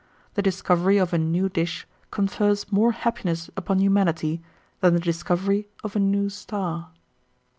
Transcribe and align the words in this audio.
The 0.33 0.41
discovery 0.41 0.97
of 0.97 1.13
a 1.13 1.19
new 1.19 1.47
dish 1.47 1.85
confers 2.09 2.71
more 2.71 2.91
happiness 2.91 3.51
upon 3.55 3.77
humanity 3.77 4.41
than 4.79 4.95
the 4.95 4.99
discovery 4.99 5.67
of 5.83 5.95
a 5.95 5.99
new 5.99 6.27
star." 6.27 6.89